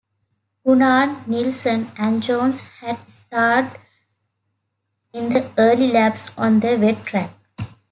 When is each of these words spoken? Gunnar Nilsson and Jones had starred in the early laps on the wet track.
Gunnar 0.65 1.15
Nilsson 1.27 1.91
and 1.95 2.23
Jones 2.23 2.61
had 2.61 3.07
starred 3.07 3.69
in 5.13 5.29
the 5.29 5.47
early 5.59 5.91
laps 5.91 6.35
on 6.39 6.59
the 6.59 6.75
wet 6.75 7.05
track. 7.05 7.29